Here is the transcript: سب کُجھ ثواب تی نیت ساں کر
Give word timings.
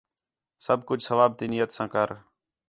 سب 0.65 0.79
کُجھ 0.87 1.03
ثواب 1.07 1.31
تی 1.37 1.45
نیت 1.51 1.69
ساں 1.77 1.87
کر 1.93 2.09